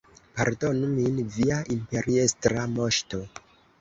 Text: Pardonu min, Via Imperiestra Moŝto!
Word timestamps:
Pardonu 0.37 0.87
min, 0.93 1.21
Via 1.35 1.59
Imperiestra 1.75 2.65
Moŝto! 2.77 3.21